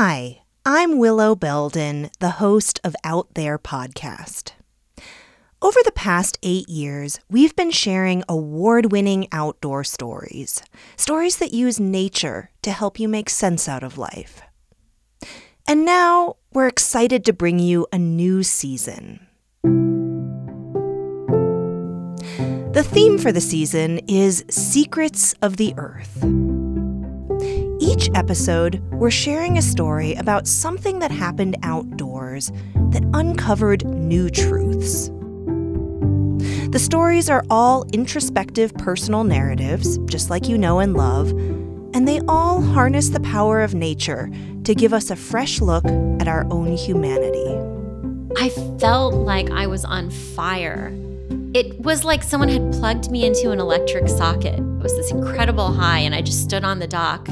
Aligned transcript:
Hi, 0.00 0.42
I'm 0.64 0.98
Willow 0.98 1.34
Belden, 1.34 2.10
the 2.20 2.38
host 2.38 2.78
of 2.84 2.94
Out 3.02 3.34
There 3.34 3.58
podcast. 3.58 4.52
Over 5.60 5.80
the 5.84 5.90
past 5.90 6.38
eight 6.40 6.68
years, 6.68 7.18
we've 7.28 7.56
been 7.56 7.72
sharing 7.72 8.22
award 8.28 8.92
winning 8.92 9.26
outdoor 9.32 9.82
stories, 9.82 10.62
stories 10.96 11.38
that 11.38 11.52
use 11.52 11.80
nature 11.80 12.50
to 12.62 12.70
help 12.70 13.00
you 13.00 13.08
make 13.08 13.28
sense 13.28 13.68
out 13.68 13.82
of 13.82 13.98
life. 13.98 14.40
And 15.66 15.84
now 15.84 16.36
we're 16.52 16.68
excited 16.68 17.24
to 17.24 17.32
bring 17.32 17.58
you 17.58 17.88
a 17.92 17.98
new 17.98 18.44
season. 18.44 19.26
The 22.72 22.86
theme 22.86 23.18
for 23.18 23.32
the 23.32 23.40
season 23.40 23.98
is 24.06 24.44
Secrets 24.48 25.34
of 25.42 25.56
the 25.56 25.74
Earth. 25.76 26.24
Each 27.98 28.10
episode, 28.14 28.80
we're 28.92 29.10
sharing 29.10 29.58
a 29.58 29.62
story 29.62 30.14
about 30.14 30.46
something 30.46 31.00
that 31.00 31.10
happened 31.10 31.56
outdoors 31.64 32.52
that 32.92 33.02
uncovered 33.12 33.84
new 33.84 34.30
truths. 34.30 35.08
The 36.70 36.78
stories 36.78 37.28
are 37.28 37.44
all 37.50 37.84
introspective 37.92 38.72
personal 38.74 39.24
narratives, 39.24 39.98
just 40.04 40.30
like 40.30 40.48
you 40.48 40.56
know 40.56 40.78
and 40.78 40.94
love, 40.94 41.30
and 41.92 42.06
they 42.06 42.20
all 42.28 42.62
harness 42.62 43.08
the 43.08 43.18
power 43.18 43.62
of 43.62 43.74
nature 43.74 44.30
to 44.62 44.76
give 44.76 44.92
us 44.92 45.10
a 45.10 45.16
fresh 45.16 45.60
look 45.60 45.84
at 46.20 46.28
our 46.28 46.46
own 46.52 46.76
humanity. 46.76 47.52
I 48.36 48.50
felt 48.78 49.14
like 49.14 49.50
I 49.50 49.66
was 49.66 49.84
on 49.84 50.10
fire. 50.10 50.96
It 51.52 51.80
was 51.80 52.04
like 52.04 52.22
someone 52.22 52.48
had 52.48 52.72
plugged 52.74 53.10
me 53.10 53.26
into 53.26 53.50
an 53.50 53.58
electric 53.58 54.06
socket. 54.06 54.60
It 54.60 54.82
was 54.84 54.94
this 54.94 55.10
incredible 55.10 55.72
high, 55.72 55.98
and 55.98 56.14
I 56.14 56.22
just 56.22 56.44
stood 56.44 56.62
on 56.62 56.78
the 56.78 56.86
dock. 56.86 57.28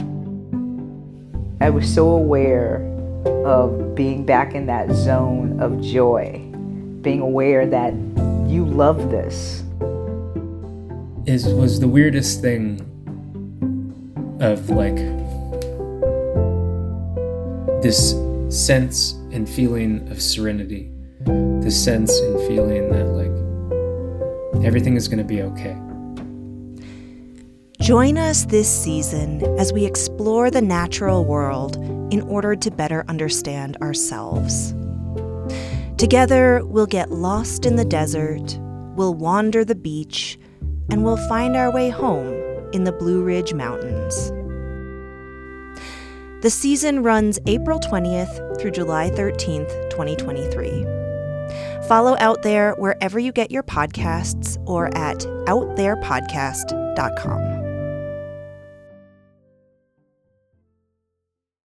I 1.60 1.70
was 1.70 1.92
so 1.92 2.10
aware 2.10 2.76
of 3.44 3.94
being 3.94 4.24
back 4.24 4.54
in 4.54 4.66
that 4.66 4.90
zone 4.92 5.60
of 5.60 5.80
joy, 5.80 6.38
being 7.00 7.20
aware 7.20 7.66
that 7.66 7.92
you 8.46 8.64
love 8.64 9.10
this. 9.10 9.62
Is 11.26 11.46
was 11.54 11.80
the 11.80 11.88
weirdest 11.88 12.40
thing 12.40 12.80
of 14.40 14.70
like 14.70 14.96
this 17.82 18.14
sense 18.48 19.12
and 19.32 19.48
feeling 19.48 20.08
of 20.10 20.22
serenity, 20.22 20.90
this 21.24 21.82
sense 21.82 22.16
and 22.20 22.38
feeling 22.46 22.90
that 22.90 23.06
like 23.06 23.46
Everything 24.64 24.96
is 24.96 25.06
going 25.06 25.18
to 25.18 25.24
be 25.24 25.42
okay. 25.42 25.76
Join 27.86 28.18
us 28.18 28.44
this 28.46 28.68
season 28.68 29.40
as 29.60 29.72
we 29.72 29.84
explore 29.84 30.50
the 30.50 30.60
natural 30.60 31.24
world 31.24 31.76
in 32.12 32.20
order 32.22 32.56
to 32.56 32.68
better 32.68 33.04
understand 33.06 33.76
ourselves. 33.76 34.74
Together, 35.96 36.64
we'll 36.64 36.86
get 36.86 37.12
lost 37.12 37.64
in 37.64 37.76
the 37.76 37.84
desert, 37.84 38.58
we'll 38.96 39.14
wander 39.14 39.64
the 39.64 39.76
beach, 39.76 40.36
and 40.90 41.04
we'll 41.04 41.28
find 41.28 41.54
our 41.54 41.70
way 41.70 41.88
home 41.88 42.34
in 42.72 42.82
the 42.82 42.90
Blue 42.90 43.22
Ridge 43.22 43.54
Mountains. 43.54 44.32
The 46.42 46.50
season 46.50 47.04
runs 47.04 47.38
April 47.46 47.78
20th 47.78 48.60
through 48.60 48.72
July 48.72 49.10
13th, 49.10 49.90
2023. 49.90 51.86
Follow 51.86 52.16
Out 52.18 52.42
There 52.42 52.72
wherever 52.78 53.20
you 53.20 53.30
get 53.30 53.52
your 53.52 53.62
podcasts 53.62 54.60
or 54.66 54.92
at 54.96 55.20
outtherepodcast.com. 55.46 57.55